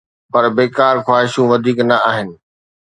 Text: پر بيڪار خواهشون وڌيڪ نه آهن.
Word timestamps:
پر 0.31 0.43
بيڪار 0.57 0.95
خواهشون 1.05 1.45
وڌيڪ 1.51 1.77
نه 1.89 1.97
آهن. 2.09 2.27